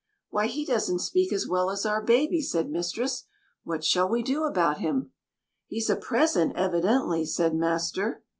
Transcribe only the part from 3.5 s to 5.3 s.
"What shall we do about him?"